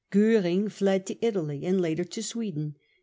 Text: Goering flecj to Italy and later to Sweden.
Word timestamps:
Goering 0.09 0.69
flecj 0.69 1.05
to 1.05 1.23
Italy 1.23 1.63
and 1.63 1.79
later 1.79 2.03
to 2.03 2.23
Sweden. 2.23 2.73